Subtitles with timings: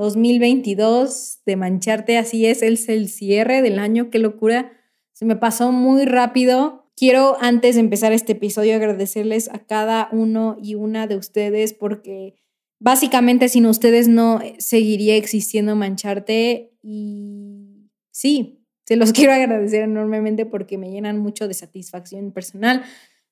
[0.00, 4.72] 2022 de Mancharte, así es, es el cierre del año, qué locura,
[5.12, 6.90] se me pasó muy rápido.
[6.96, 12.34] Quiero antes de empezar este episodio agradecerles a cada uno y una de ustedes porque
[12.78, 20.78] básicamente sin ustedes no seguiría existiendo Mancharte y sí, se los quiero agradecer enormemente porque
[20.78, 22.84] me llenan mucho de satisfacción personal.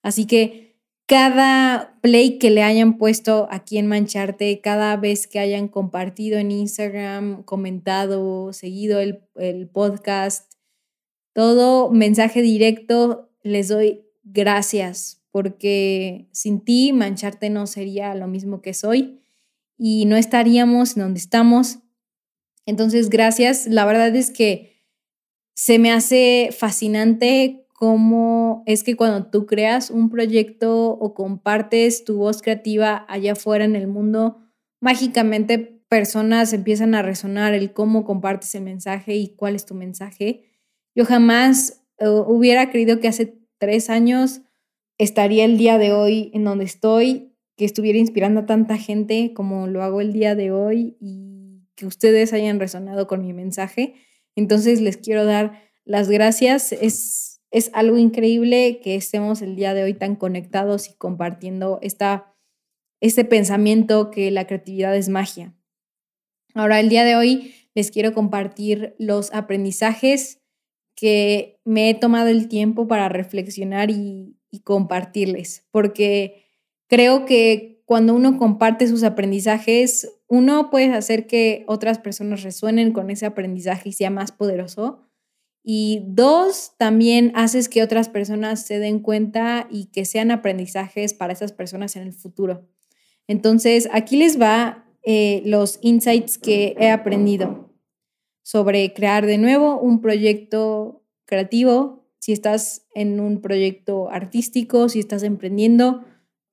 [0.03, 0.68] Así que
[1.09, 6.51] cada play que le hayan puesto aquí en Mancharte, cada vez que hayan compartido en
[6.51, 9.19] Instagram, comentado, seguido el,
[9.73, 10.53] podcast,
[11.33, 18.75] todo mensaje directo, les doy gracias porque sin ti Mancharte no sería lo mismo que
[18.75, 19.23] soy
[19.79, 21.79] y no estaríamos donde estamos.
[22.67, 23.67] Entonces, gracias.
[23.67, 24.84] La verdad es que
[25.55, 32.17] se me hace fascinante cómo es que cuando tú creas un proyecto o compartes tu
[32.17, 34.39] voz creativa allá afuera en el mundo,
[34.81, 40.43] mágicamente personas empiezan a resonar el cómo compartes el mensaje y cuál es tu mensaje.
[40.97, 44.41] Yo jamás eh, hubiera creído que hace tres años
[44.98, 49.69] estaría el día de hoy en donde estoy, que estuviera inspirando a tanta gente como
[49.69, 53.95] lo hago el día de hoy y que ustedes hayan resonado con mi mensaje.
[54.35, 56.73] Entonces les quiero dar las gracias.
[56.73, 62.35] Es es algo increíble que estemos el día de hoy tan conectados y compartiendo esta,
[63.01, 65.55] este pensamiento que la creatividad es magia.
[66.55, 70.41] Ahora, el día de hoy les quiero compartir los aprendizajes
[70.95, 76.45] que me he tomado el tiempo para reflexionar y, y compartirles, porque
[76.89, 83.08] creo que cuando uno comparte sus aprendizajes, uno puede hacer que otras personas resuenen con
[83.08, 85.08] ese aprendizaje y sea más poderoso
[85.70, 91.34] y dos, también haces que otras personas se den cuenta y que sean aprendizajes para
[91.34, 92.67] esas personas en el futuro.
[93.27, 97.70] Entonces, aquí les va eh, los insights que he aprendido
[98.42, 105.23] sobre crear de nuevo un proyecto creativo, si estás en un proyecto artístico, si estás
[105.23, 106.02] emprendiendo,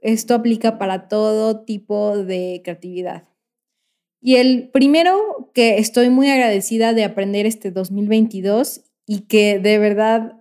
[0.02, 3.30] esto aplica para todo tipo de creatividad.
[4.20, 10.40] Y el primero que estoy muy agradecida de aprender este 2022 y que de verdad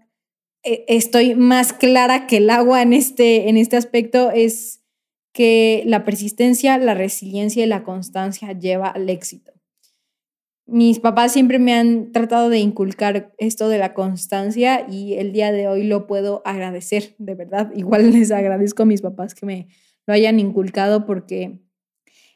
[0.63, 4.83] eh, estoy más clara que el agua en este, en este aspecto es
[5.33, 9.53] que la persistencia, la resiliencia y la constancia lleva al éxito.
[10.67, 15.53] Mis papás siempre me han tratado de inculcar esto de la constancia y el día
[15.53, 17.71] de hoy lo puedo agradecer, de verdad.
[17.75, 19.69] Igual les agradezco a mis papás que me
[20.07, 21.61] lo hayan inculcado porque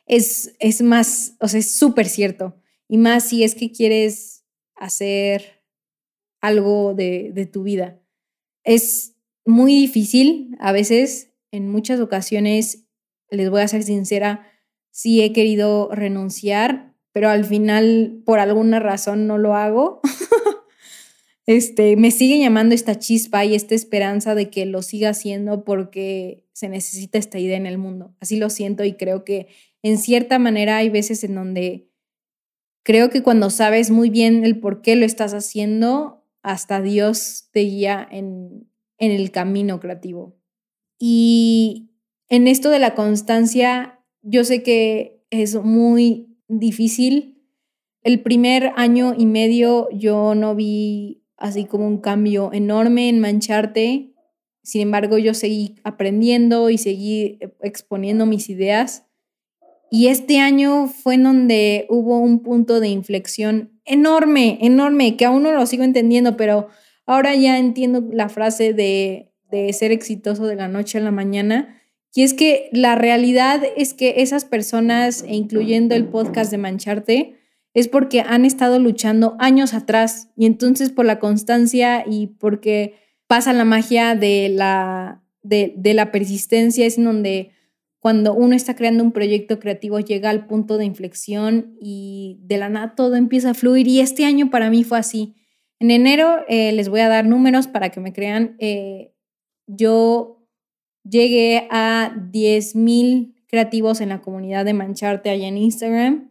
[0.05, 2.60] es, es más, o sea, es súper cierto.
[2.89, 5.58] Y más si es que quieres hacer
[6.41, 8.00] algo de, tu vida.
[8.65, 12.87] Es muy difícil a veces, en muchas ocasiones,
[13.31, 14.47] les voy a ser sincera,
[14.91, 20.00] sí he querido renunciar, pero al final por alguna razón no lo hago.
[21.47, 26.44] este, me sigue llamando esta chispa y esta esperanza de que lo siga haciendo porque
[26.53, 28.15] se necesita esta idea en el mundo.
[28.21, 29.48] Así lo siento y creo que
[29.82, 31.88] en cierta manera hay veces en donde
[32.82, 37.60] creo que cuando sabes muy bien el por qué lo estás haciendo, hasta Dios te
[37.60, 40.37] guía en, en el camino creativo.
[40.99, 41.91] Y
[42.28, 47.43] en esto de la constancia, yo sé que es muy difícil.
[48.03, 54.15] El primer año y medio yo no vi así como un cambio enorme en mancharte.
[54.62, 59.08] Sin embargo, yo seguí aprendiendo y seguí exponiendo mis ideas.
[59.91, 65.43] Y este año fue en donde hubo un punto de inflexión enorme, enorme, que aún
[65.43, 66.68] no lo sigo entendiendo, pero
[67.07, 71.80] ahora ya entiendo la frase de, de ser exitoso de la noche a la mañana.
[72.15, 77.39] Y es que la realidad es que esas personas, e incluyendo el podcast de Mancharte,
[77.74, 82.95] es porque han estado luchando años atrás y entonces por la constancia y porque
[83.27, 87.53] pasa la magia de la, de, de la persistencia es en donde
[88.00, 92.68] cuando uno está creando un proyecto creativo llega al punto de inflexión y de la
[92.68, 95.34] nada todo empieza a fluir y este año para mí fue así.
[95.80, 98.56] En enero eh, les voy a dar números para que me crean.
[98.59, 99.15] Eh,
[99.66, 100.47] yo
[101.04, 106.28] llegué a 10.000 creativos en la comunidad de Mancharte allá en Instagram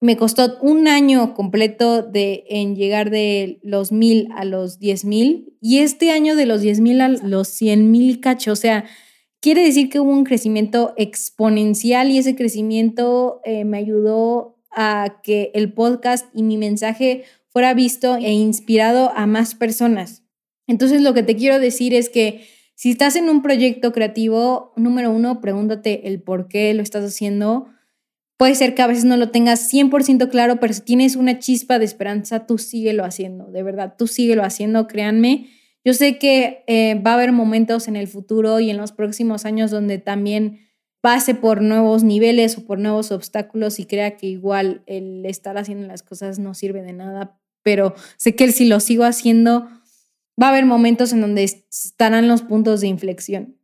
[0.00, 5.56] me costó un año completo de, en llegar de los mil a los diez mil
[5.60, 8.52] y este año de los diez mil a los cien mil cacho.
[8.52, 8.86] O sea,
[9.40, 15.50] quiere decir que hubo un crecimiento exponencial y ese crecimiento eh, me ayudó a que
[15.54, 20.22] el podcast y mi mensaje fuera visto e inspirado a más personas.
[20.66, 22.46] Entonces lo que te quiero decir es que
[22.76, 27.66] si estás en un proyecto creativo, número uno, pregúntate el por qué lo estás haciendo
[28.40, 31.78] Puede ser que a veces no lo tengas 100% claro, pero si tienes una chispa
[31.78, 35.50] de esperanza, tú síguelo haciendo, de verdad, tú síguelo haciendo, créanme.
[35.84, 39.44] Yo sé que eh, va a haber momentos en el futuro y en los próximos
[39.44, 40.68] años donde también
[41.00, 45.86] pase por nuevos niveles o por nuevos obstáculos y crea que igual el estar haciendo
[45.86, 49.68] las cosas no sirve de nada, pero sé que si lo sigo haciendo,
[50.40, 53.56] va a haber momentos en donde estarán los puntos de inflexión.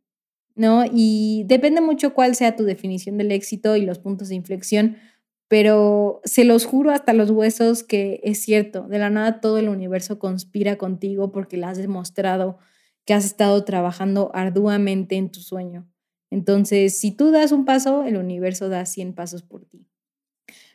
[0.57, 0.85] ¿no?
[0.91, 4.97] Y depende mucho cuál sea tu definición del éxito y los puntos de inflexión,
[5.47, 9.69] pero se los juro hasta los huesos que es cierto, de la nada todo el
[9.69, 12.57] universo conspira contigo porque le has demostrado
[13.05, 15.87] que has estado trabajando arduamente en tu sueño.
[16.29, 19.87] Entonces, si tú das un paso, el universo da 100 pasos por ti.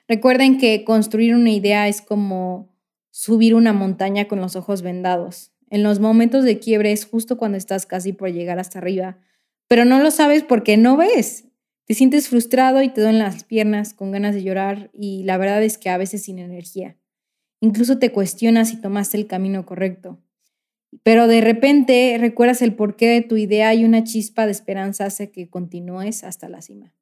[0.08, 2.74] Recuerden que construir una idea es como
[3.10, 5.52] subir una montaña con los ojos vendados.
[5.68, 9.18] En los momentos de quiebre es justo cuando estás casi por llegar hasta arriba,
[9.68, 11.44] pero no lo sabes porque no ves.
[11.86, 15.62] Te sientes frustrado y te duelen las piernas con ganas de llorar y la verdad
[15.62, 16.96] es que a veces sin energía.
[17.60, 20.18] Incluso te cuestionas si tomaste el camino correcto.
[21.02, 25.30] Pero de repente recuerdas el porqué de tu idea y una chispa de esperanza hace
[25.30, 26.94] que continúes hasta la cima.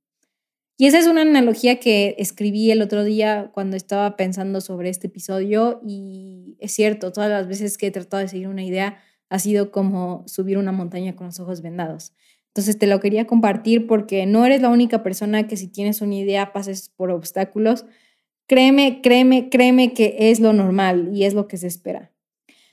[0.81, 5.09] Y esa es una analogía que escribí el otro día cuando estaba pensando sobre este
[5.09, 8.99] episodio y es cierto, todas las veces que he tratado de seguir una idea
[9.29, 12.15] ha sido como subir una montaña con los ojos vendados.
[12.51, 16.17] Entonces te lo quería compartir porque no eres la única persona que si tienes una
[16.17, 17.87] idea pases por obstáculos.
[18.49, 22.11] Créeme, créeme, créeme que es lo normal y es lo que se espera.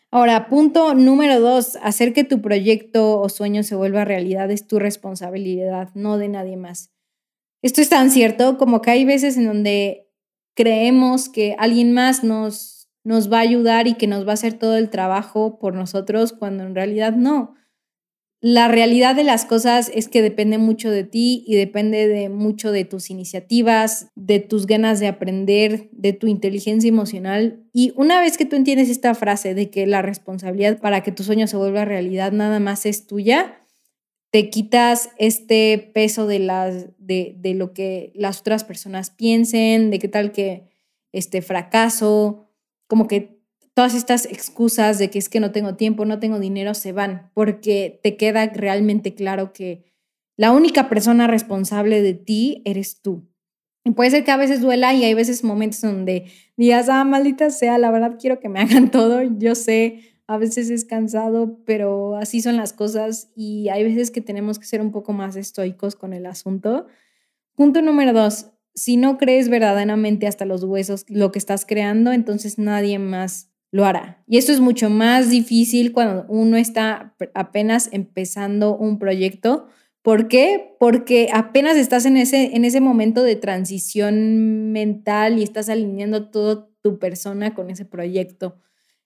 [0.10, 4.80] Ahora, punto número dos, hacer que tu proyecto o sueño se vuelva realidad es tu
[4.80, 6.92] responsabilidad, no de nadie más.
[7.62, 10.08] Esto es tan cierto como que hay veces en donde
[10.56, 14.54] creemos que alguien más nos, nos va a ayudar y que nos va a hacer
[14.54, 17.54] todo el trabajo por nosotros, cuando en realidad no
[18.40, 22.72] la realidad de las cosas es que depende mucho de ti y depende de mucho
[22.72, 27.64] de tus iniciativas, de tus ganas de aprender, de tu inteligencia emocional.
[27.74, 31.24] Y una vez que tú entiendes esta frase de que la responsabilidad para que tu
[31.24, 33.64] sueño se vuelva realidad nada más es tuya,
[34.30, 39.98] te quitas este peso de, las, de, de lo que las otras personas piensen, de
[39.98, 40.66] qué tal que
[41.12, 42.52] este fracaso,
[42.86, 43.37] como que
[43.78, 47.30] todas estas excusas de que es que no tengo tiempo, no tengo dinero, se van,
[47.36, 49.86] porque te queda realmente claro que
[50.36, 53.30] la única persona responsable de ti eres tú.
[53.84, 56.26] Y puede ser que a veces duela y hay veces momentos donde
[56.56, 59.22] digas, ah, maldita sea, la verdad quiero que me hagan todo.
[59.22, 64.22] Yo sé, a veces es cansado, pero así son las cosas y hay veces que
[64.22, 66.88] tenemos que ser un poco más estoicos con el asunto.
[67.54, 72.58] Punto número dos, si no crees verdaderamente hasta los huesos lo que estás creando, entonces
[72.58, 74.24] nadie más lo hará.
[74.28, 79.68] Y esto es mucho más difícil cuando uno está apenas empezando un proyecto.
[80.02, 80.76] ¿Por qué?
[80.80, 86.70] Porque apenas estás en ese, en ese momento de transición mental y estás alineando toda
[86.82, 88.56] tu persona con ese proyecto.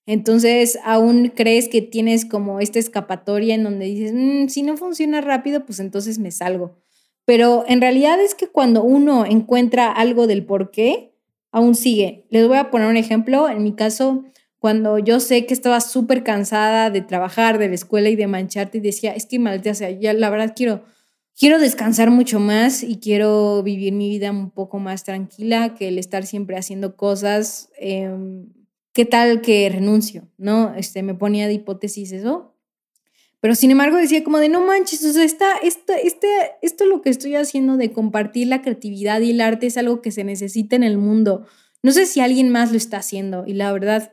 [0.06, 5.22] Entonces, aún crees que tienes como esta escapatoria en donde dices, mm, si no funciona
[5.22, 6.78] rápido, pues entonces me salgo.
[7.26, 11.14] Pero en realidad es que cuando uno encuentra algo del por qué,
[11.52, 12.26] aún sigue.
[12.30, 13.48] Les voy a poner un ejemplo.
[13.50, 14.24] En mi caso,
[14.62, 18.78] cuando yo sé que estaba súper cansada de trabajar, de la escuela y de mancharte
[18.78, 20.84] y decía, es que maldita sea, ya la verdad quiero,
[21.36, 25.98] quiero descansar mucho más y quiero vivir mi vida un poco más tranquila que el
[25.98, 27.70] estar siempre haciendo cosas.
[27.80, 28.50] Em,
[28.94, 30.28] ¿Qué tal que renuncio?
[30.38, 30.76] ¿No?
[30.76, 32.54] Este, me ponía de hipótesis eso.
[33.40, 36.28] Pero sin embargo decía como de no manches, o sea, está, esto, este,
[36.62, 40.12] esto lo que estoy haciendo de compartir la creatividad y el arte es algo que
[40.12, 41.48] se necesita en el mundo.
[41.82, 44.12] No sé si alguien más lo está haciendo y la verdad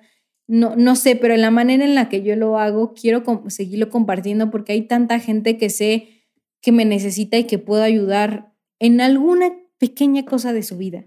[0.48, 3.90] no, no sé, pero en la manera en la que yo lo hago, quiero seguirlo
[3.90, 6.24] compartiendo porque hay tanta gente que sé
[6.60, 11.04] que me necesita y que puedo ayudar en alguna pequeña cosa de su vida.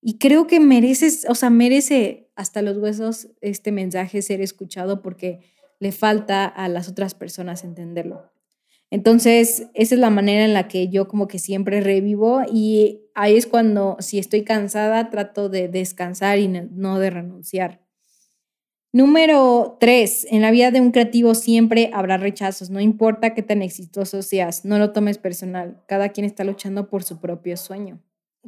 [0.00, 5.40] Y creo que mereces, o sea, merece hasta los huesos este mensaje ser escuchado porque
[5.78, 8.32] le falta a las otras personas entenderlo.
[8.90, 13.36] Entonces, esa es la manera en la que yo como que siempre revivo y ahí
[13.36, 17.89] es cuando si estoy cansada trato de descansar y no de renunciar.
[18.92, 23.62] Número tres, en la vida de un creativo siempre habrá rechazos, no importa qué tan
[23.62, 28.00] exitoso seas, no lo tomes personal, cada quien está luchando por su propio sueño.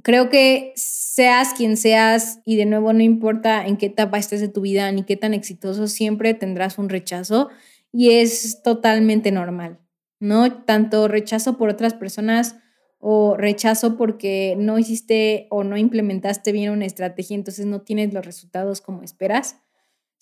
[0.03, 4.49] creo que seas quien seas y de nuevo no importa en qué etapa estés de
[4.49, 7.49] tu vida ni qué tan exitoso, siempre tendrás un rechazo
[7.93, 9.79] y es totalmente normal,
[10.19, 10.65] ¿no?
[10.65, 12.57] Tanto rechazo por otras personas
[12.99, 18.25] o rechazo porque no hiciste o no implementaste bien una estrategia, entonces no tienes los
[18.25, 19.57] resultados como esperas.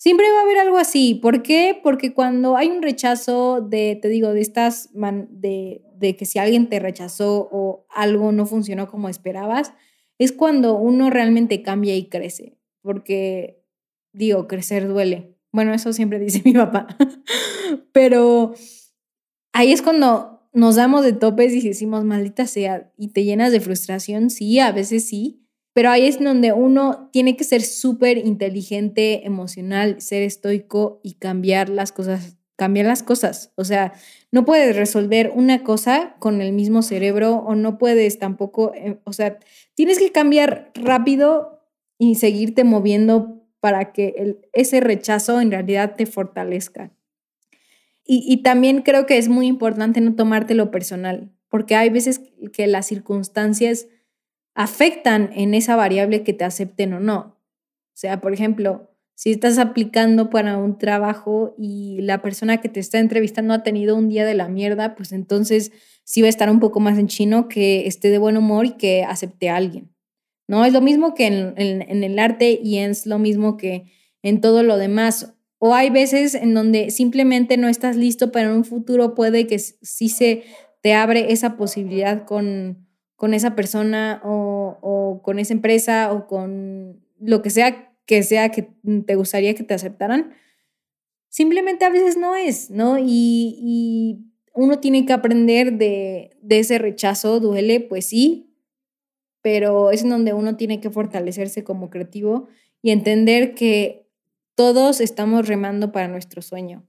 [0.01, 1.13] Siempre va a haber algo así.
[1.13, 1.79] ¿Por qué?
[1.83, 6.69] Porque cuando hay un rechazo de, te digo, de estas, de, de que si alguien
[6.69, 9.73] te rechazó o algo no funcionó como esperabas,
[10.17, 12.57] es cuando uno realmente cambia y crece.
[12.81, 13.63] Porque,
[14.11, 15.37] digo, crecer duele.
[15.51, 16.87] Bueno, eso siempre dice mi papá.
[17.91, 18.55] Pero
[19.53, 23.59] ahí es cuando nos damos de topes y decimos, maldita sea, y te llenas de
[23.59, 24.31] frustración.
[24.31, 25.41] Sí, a veces sí
[25.73, 31.69] pero ahí es donde uno tiene que ser súper inteligente, emocional, ser estoico y cambiar
[31.69, 33.53] las cosas, cambiar las cosas.
[33.55, 33.93] O sea,
[34.31, 39.13] no puedes resolver una cosa con el mismo cerebro o no puedes tampoco, eh, o
[39.13, 39.39] sea,
[39.73, 41.65] tienes que cambiar rápido
[41.97, 46.91] y seguirte moviendo para que ese rechazo en realidad te fortalezca.
[48.03, 52.67] Y, y también creo que es muy importante no tomártelo personal, porque hay veces que
[52.67, 53.87] las circunstancias
[54.53, 57.37] afectan en esa variable que te acepten o no.
[57.93, 62.79] O sea, por ejemplo, si estás aplicando para un trabajo y la persona que te
[62.79, 65.71] está entrevistando ha tenido un día de la mierda, pues entonces
[66.03, 68.71] sí va a estar un poco más en chino que esté de buen humor y
[68.71, 69.93] que acepte a alguien.
[70.47, 70.65] ¿No?
[70.65, 73.85] Es lo mismo que en, en el arte y es lo mismo que
[74.21, 75.33] en todo lo demás.
[75.59, 79.59] O hay veces en donde simplemente no estás listo, pero en un futuro puede que
[79.59, 80.43] sí se
[80.81, 82.87] te abre esa posibilidad con,
[83.21, 88.67] con esa persona o, con esa empresa o con lo que sea que sea que
[89.05, 90.33] te gustaría que te aceptaran,
[91.29, 92.97] simplemente a veces no es, ¿no?
[92.99, 94.25] Y,
[94.55, 98.55] uno tiene que aprender de, de, ese rechazo, duele, pues sí,
[99.43, 102.47] pero es en donde uno tiene que fortalecerse como creativo
[102.81, 104.09] y entender que
[104.55, 106.87] todos estamos remando para nuestro sueño.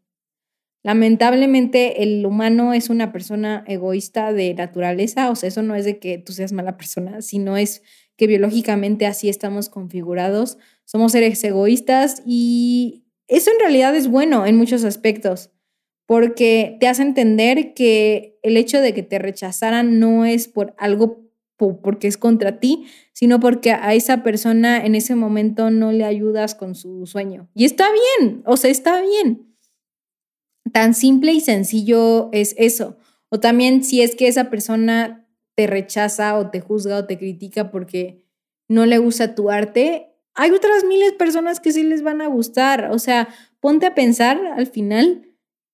[0.83, 5.99] Lamentablemente el humano es una persona egoísta de naturaleza, o sea, eso no es de
[5.99, 7.83] que tú seas mala persona, sino es
[8.17, 14.57] que biológicamente así estamos configurados, somos seres egoístas y eso en realidad es bueno en
[14.57, 15.51] muchos aspectos,
[16.07, 21.23] porque te hace entender que el hecho de que te rechazaran no es por algo
[21.57, 26.57] porque es contra ti, sino porque a esa persona en ese momento no le ayudas
[26.57, 27.49] con su sueño.
[27.55, 27.87] Y está
[28.19, 29.52] bien, o sea, está bien.
[30.73, 32.97] Tan simple y sencillo es eso.
[33.29, 37.71] O también si es que esa persona te rechaza o te juzga o te critica
[37.71, 38.25] porque
[38.69, 42.27] no le gusta tu arte, hay otras miles de personas que sí les van a
[42.27, 42.91] gustar.
[42.91, 43.29] O sea,
[43.61, 45.29] ponte a pensar al final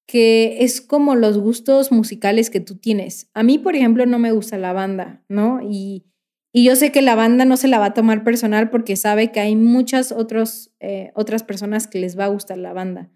[0.06, 3.28] que es como los gustos musicales que tú tienes.
[3.34, 5.60] A mí, por ejemplo, no me gusta la banda, ¿no?
[5.62, 6.06] Y,
[6.54, 9.38] yo sé que la banda no se la va a tomar personal porque sabe que
[9.38, 13.12] hay muchas otros, eh, otras personas que les va a gustar la banda.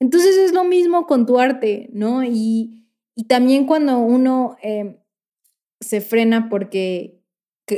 [0.00, 2.24] Entonces es lo mismo con tu arte, ¿no?
[2.24, 2.82] Y,
[3.28, 4.98] también cuando uno em,
[5.80, 7.22] se frena porque,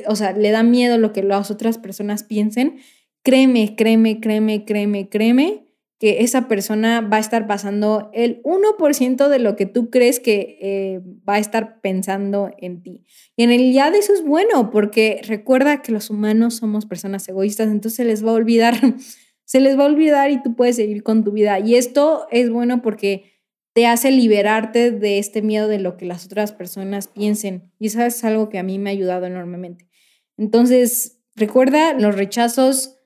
[0.08, 2.80] o sea, le da miedo lo que las otras personas piensen,
[3.22, 9.38] créeme, créeme, créeme, créeme, créeme que esa persona va a estar pasando el 1% de
[9.40, 13.04] lo que tú crees que eh, va a estar pensando en ti.
[13.36, 18.06] Y en realidad eso es bueno porque recuerda que los humanos somos personas egoístas, entonces
[18.06, 18.74] les va a olvidar
[19.48, 21.58] se les va a olvidar y tú puedes seguir con tu vida.
[21.58, 23.32] Y esto es bueno porque
[23.72, 27.72] te hace liberarte de este miedo de lo que las otras personas piensen.
[27.78, 29.88] Y eso es algo que a mí me ha ayudado enormemente.
[30.36, 32.98] Entonces, recuerda, los rechazos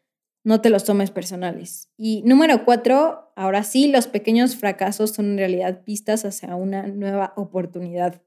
[0.43, 1.93] no te los tomes personales.
[1.97, 7.35] Y número cuatro, ahora sí, los pequeños fracasos son en realidad pistas hacia una nueva
[7.37, 8.21] oportunidad.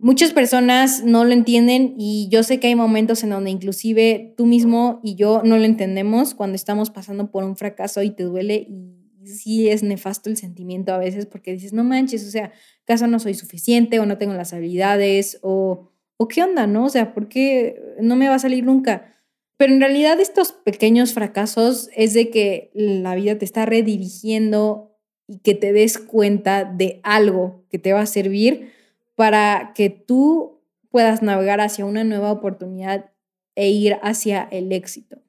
[0.00, 4.46] Muchas personas no lo entienden y yo sé que hay momentos en donde inclusive tú
[4.46, 8.64] mismo y yo no lo entendemos cuando estamos pasando por un fracaso y te duele
[8.68, 12.52] y sí es nefasto el sentimiento a veces porque dices, no manches, o sea,
[12.84, 16.84] ¿acaso no soy suficiente o no tengo las habilidades o, o qué onda, ¿no?
[16.84, 19.12] O sea, ¿por qué no me va a salir nunca?
[19.56, 25.40] Pero en realidad estos pequeños fracasos es de que la vida te está redirigiendo y
[25.40, 28.77] que te des cuenta de algo que te va a servir
[29.18, 33.10] para que tú puedas navegar hacia una nueva oportunidad
[33.56, 35.20] e ir hacia el éxito.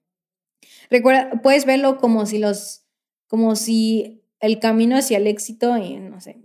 [0.91, 2.85] Recuerda, puedes verlo como si los,
[3.25, 6.37] como si el camino hacia el éxito, eh, no sé,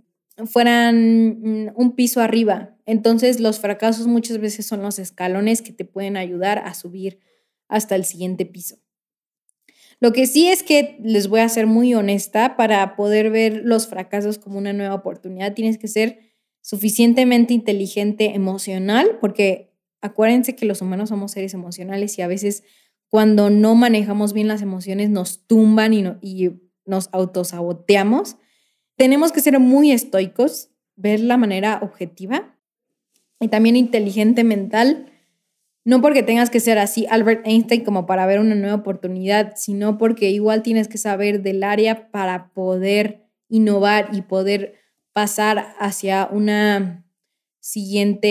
[0.47, 2.75] fueran un piso arriba.
[2.87, 7.19] Entonces los fracasos muchas veces son los escalones que te pueden ayudar a subir
[7.67, 8.77] hasta el siguiente piso.
[9.99, 13.85] Lo que sí es que les voy a ser muy honesta, para poder ver los
[13.85, 16.33] fracasos como una nueva oportunidad, tienes que ser
[16.65, 22.63] suficientemente inteligente emocional, porque Acuérdense que los humanos somos seres emocionales y a veces
[23.09, 26.51] cuando no manejamos bien las emociones nos tumban y, y
[26.85, 28.37] nos autosaboteamos.
[28.97, 32.55] Tenemos que ser muy estoicos, ver la manera objetiva
[33.39, 35.11] y también inteligente mental.
[35.85, 39.97] No porque tengas que ser así Albert Einstein como para ver una nueva oportunidad, sino
[39.97, 44.75] porque igual tienes que saber del área para poder innovar y poder
[45.15, 47.05] pasar hacia una
[47.61, 48.27] siguiente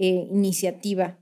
[0.00, 1.18] eh, iniciativa.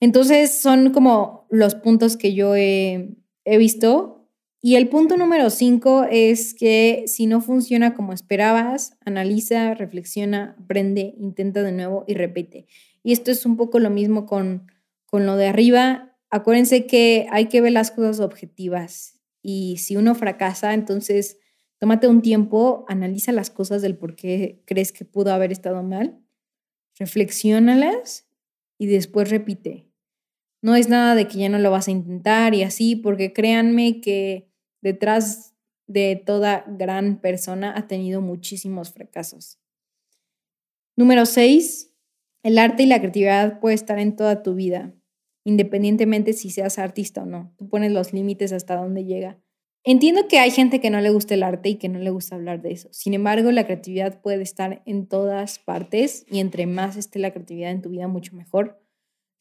[0.00, 3.14] Entonces son como los puntos que yo he,
[3.44, 4.28] he visto.
[4.60, 11.14] Y el punto número cinco es que si no funciona como esperabas, analiza, reflexiona, aprende,
[11.16, 12.66] intenta de nuevo y repite.
[13.04, 14.72] Y esto es un poco lo mismo con,
[15.06, 16.18] con lo de arriba.
[16.30, 19.20] Acuérdense que hay que ver las cosas objetivas.
[19.40, 21.38] Y si uno fracasa, entonces
[21.80, 26.20] tómate un tiempo, analiza las cosas del por qué crees que pudo haber estado mal,
[26.98, 28.28] reflexiónalas
[28.78, 29.88] y después repite.
[30.62, 34.02] No es nada de que ya no lo vas a intentar y así, porque créanme
[34.02, 34.50] que
[34.82, 35.54] detrás
[35.86, 39.58] de toda gran persona ha tenido muchísimos fracasos.
[40.96, 41.94] Número 6.
[42.42, 44.94] El arte y la creatividad puede estar en toda tu vida,
[45.44, 47.54] independientemente si seas artista o no.
[47.56, 49.38] Tú pones los límites hasta dónde llega.
[49.82, 52.34] Entiendo que hay gente que no le gusta el arte y que no le gusta
[52.34, 52.88] hablar de eso.
[52.92, 57.70] Sin embargo, la creatividad puede estar en todas partes y entre más esté la creatividad
[57.70, 58.82] en tu vida, mucho mejor.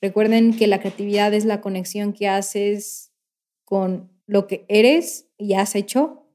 [0.02, 3.12] Recuerden que la creatividad es la conexión que haces
[3.66, 6.26] con lo que eres y has hecho.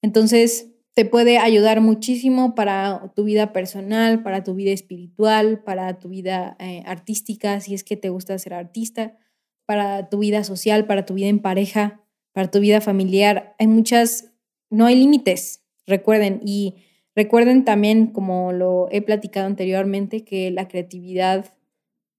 [0.00, 6.08] Entonces, te puede ayudar muchísimo para tu vida personal, para tu vida espiritual, para tu
[6.08, 9.18] vida eh, artística, si es que te gusta ser artista,
[9.66, 12.01] para tu vida social, para tu vida en pareja
[12.32, 13.54] para tu vida familiar.
[13.58, 14.32] Hay muchas,
[14.70, 16.40] no hay límites, recuerden.
[16.44, 16.76] Y
[17.14, 21.54] recuerden también, como lo he platicado anteriormente, que la creatividad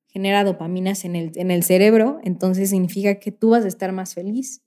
[0.08, 4.14] genera dopaminas en el, en el cerebro, entonces significa que tú vas a estar más
[4.14, 4.62] feliz,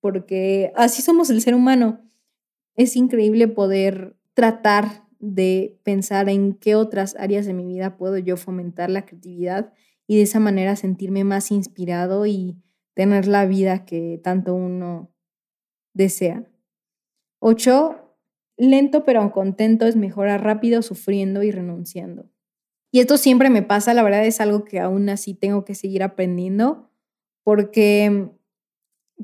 [0.00, 2.02] porque así somos el ser humano.
[2.76, 8.36] Es increíble poder tratar de pensar en qué otras áreas de mi vida puedo yo
[8.36, 9.72] fomentar la creatividad
[10.06, 12.56] y de esa manera sentirme más inspirado y
[12.98, 15.14] tener la vida que tanto uno
[15.94, 16.50] desea.
[17.40, 18.16] Ocho,
[18.56, 22.28] lento pero contento es mejorar rápido sufriendo y renunciando.
[22.90, 26.02] Y esto siempre me pasa, la verdad es algo que aún así tengo que seguir
[26.02, 26.90] aprendiendo
[27.44, 28.32] porque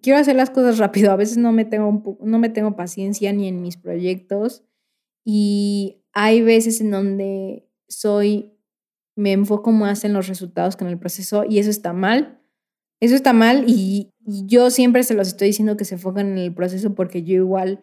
[0.00, 3.48] quiero hacer las cosas rápido, a veces no me tengo, no me tengo paciencia ni
[3.48, 4.62] en mis proyectos
[5.24, 8.52] y hay veces en donde soy,
[9.16, 12.40] me enfoco más en los resultados que en el proceso y eso está mal
[13.04, 16.54] eso está mal y, yo siempre se los estoy diciendo que se enfocan en el
[16.54, 17.82] proceso porque yo igual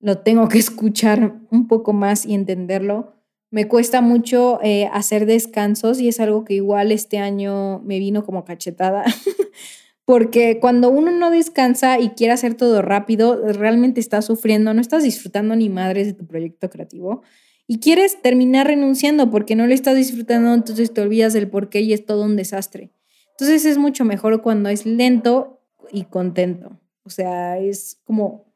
[0.00, 3.12] lo tengo que escuchar un poco más y entenderlo.
[3.50, 8.24] Me cuesta mucho eh, hacer descansos y es algo que igual este año me vino
[8.24, 9.04] como cachetada.
[10.06, 15.02] porque cuando uno no descansa y quiere hacer todo rápido, realmente estás sufriendo, no estás
[15.02, 17.22] disfrutando ni madres de tu proyecto creativo
[17.66, 21.80] y quieres terminar renunciando porque no lo estás disfrutando, entonces te olvidas del por qué
[21.80, 22.92] y es todo un desastre.
[23.38, 25.60] Entonces es mucho mejor cuando es lento
[25.92, 26.80] y contento.
[27.02, 28.46] O sea, es como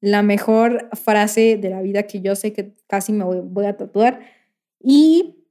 [0.00, 4.20] la mejor frase de la vida que yo sé que casi me voy, a tatuar.
[4.78, 5.44] Y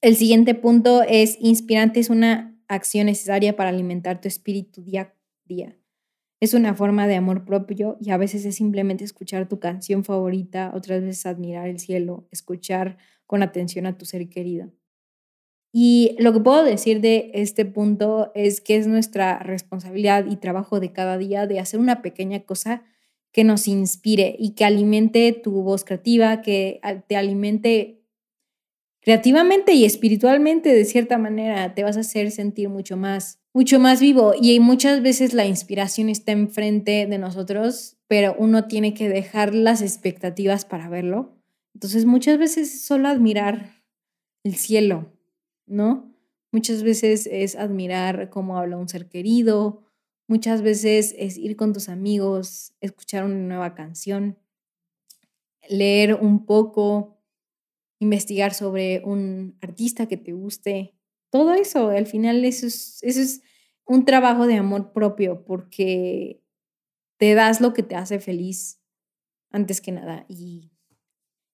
[0.00, 5.14] el siguiente punto es inspirante, es una acción necesaria para alimentar tu espíritu día a
[5.46, 5.76] día.
[6.40, 10.72] Es una forma de amor propio y a veces es simplemente escuchar tu canción favorita,
[10.74, 14.72] otras veces admirar el cielo, escuchar con atención a tu ser querido.
[15.80, 20.80] Y lo que puedo decir de este punto es que es nuestra responsabilidad y trabajo
[20.80, 22.82] de cada día de hacer una pequeña cosa
[23.30, 28.02] que nos inspire y que alimente tu voz creativa, que te alimente
[29.02, 34.00] creativamente y espiritualmente de cierta manera, te vas a hacer sentir mucho más, mucho más
[34.00, 34.32] vivo.
[34.36, 39.80] Y muchas veces la inspiración está enfrente de nosotros, pero uno tiene que dejar las
[39.82, 41.38] expectativas para verlo.
[41.72, 43.84] Entonces muchas veces es solo admirar
[44.42, 45.12] el cielo,
[45.68, 46.14] ¿no?
[46.52, 49.84] Muchas veces es admirar cómo habla un ser querido,
[50.28, 54.38] muchas veces es ir con tus amigos, escuchar una nueva canción,
[55.68, 57.18] leer un poco,
[58.00, 60.94] investigar sobre un artista que te guste.
[61.30, 63.42] Todo eso, al final eso es, eso es
[63.86, 66.42] un trabajo de amor propio porque
[67.18, 68.80] te das lo que te hace feliz
[69.50, 70.70] antes que nada y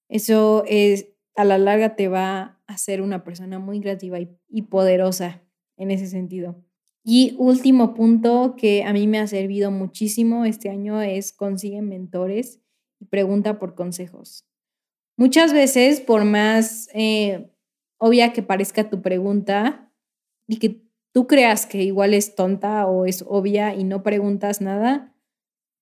[0.09, 5.42] eso es a la larga te va a ser una persona muy creativa y, poderosa
[5.77, 6.64] en ese sentido.
[7.05, 12.61] Y último punto que a mí me ha servido muchísimo este año es consigue mentores
[12.98, 14.46] y pregunta por consejos.
[15.16, 17.50] Muchas veces, por más eh,
[17.98, 19.85] obvia que parezca tu pregunta,
[20.46, 25.14] y que tú creas que igual es tonta o es obvia y no preguntas nada,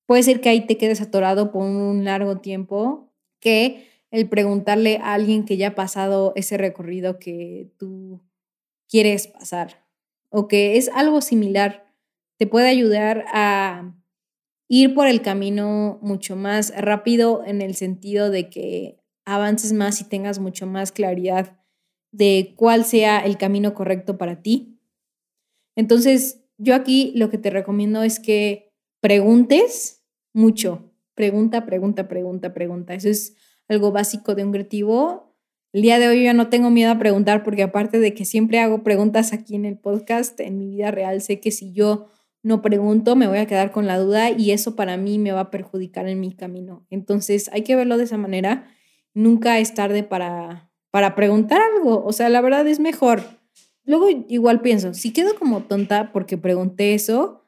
[0.06, 5.14] puede ser que ahí te quedes atorado por un largo tiempo que el preguntarle a
[5.14, 8.20] alguien que ya ha pasado ese recorrido que tú
[8.88, 9.84] quieres pasar
[10.28, 11.90] o que es algo similar,
[12.38, 13.94] te puede ayudar a
[14.68, 20.04] ir por el camino mucho más rápido en el sentido de que avances más y
[20.04, 21.58] tengas mucho más claridad
[22.10, 24.78] de cuál sea el camino correcto para ti.
[25.74, 30.92] Entonces, yo aquí lo que te recomiendo es que preguntes mucho.
[31.14, 32.94] Pregunta, pregunta, pregunta, pregunta.
[32.94, 33.36] Eso es
[33.72, 35.34] algo básico de un creativo.
[35.72, 38.60] El día de hoy yo no tengo miedo a preguntar porque aparte de que siempre
[38.60, 42.06] hago preguntas aquí en el podcast, en mi vida real sé que si yo
[42.42, 45.40] no pregunto me voy a quedar con la duda y eso para mí me va
[45.40, 46.86] a perjudicar en mi camino.
[46.90, 48.66] Entonces hay que verlo de esa manera.
[49.14, 52.04] Nunca es tarde para, para preguntar algo.
[52.04, 53.22] O sea, la verdad es mejor.
[53.84, 57.41] Luego igual pienso, si quedo como tonta porque pregunté eso,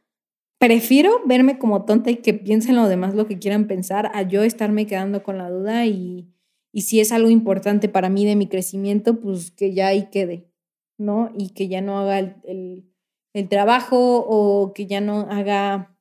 [0.64, 4.42] prefiero verme como tonta y que piensen lo demás lo que quieran pensar a yo
[4.42, 6.33] estarme quedando con la duda y,
[6.72, 10.48] y si es algo importante para mí de mi crecimiento, pues que ya ahí quede,
[10.96, 11.31] ¿no?
[11.37, 12.90] Y que ya no haga el,
[13.35, 15.94] el, trabajo o que ya no haga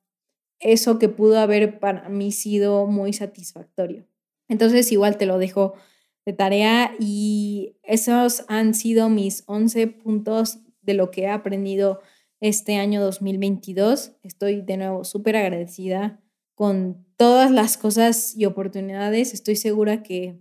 [0.60, 4.06] eso que pudo haber para mí sido muy satisfactorio.
[4.48, 5.74] Entonces igual te lo dejo
[6.24, 12.00] de tarea y esos han sido mis 11 puntos de lo que he aprendido
[12.40, 14.12] este año 2022.
[14.22, 16.20] Estoy de nuevo súper agradecida
[16.54, 19.34] con todas las cosas y oportunidades.
[19.34, 20.38] Estoy segura que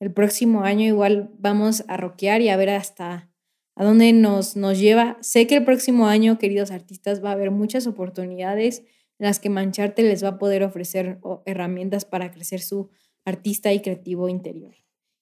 [0.00, 3.30] el próximo año igual vamos a roquear y a ver hasta
[3.76, 5.18] a dónde nos, nos lleva.
[5.20, 8.80] Sé que el próximo año, queridos artistas, va a haber muchas oportunidades
[9.18, 12.90] en las que Mancharte les va a poder ofrecer herramientas para crecer su
[13.24, 14.74] artista y creativo interior.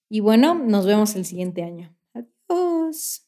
[0.09, 1.95] Y bueno, nos vemos el siguiente año.
[2.15, 3.28] Adiós.